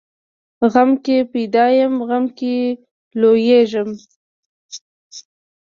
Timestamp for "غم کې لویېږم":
2.07-3.89